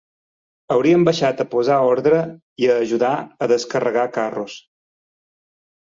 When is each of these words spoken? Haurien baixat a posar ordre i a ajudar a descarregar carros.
Haurien 0.75 1.03
baixat 1.09 1.43
a 1.43 1.47
posar 1.51 1.77
ordre 1.91 2.23
i 2.65 2.71
a 2.73 2.81
ajudar 2.87 3.13
a 3.47 3.53
descarregar 3.55 4.11
carros. 4.21 4.61